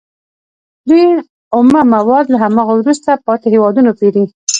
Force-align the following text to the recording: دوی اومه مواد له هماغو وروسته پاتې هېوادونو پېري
دوی 0.89 1.03
اومه 1.55 1.81
مواد 1.93 2.25
له 2.33 2.37
هماغو 2.43 2.73
وروسته 2.77 3.11
پاتې 3.27 3.47
هېوادونو 3.53 3.91
پېري 3.99 4.23